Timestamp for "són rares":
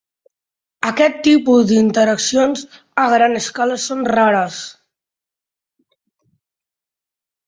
3.83-4.57